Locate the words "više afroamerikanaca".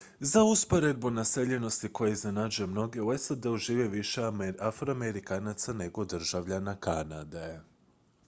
3.87-5.73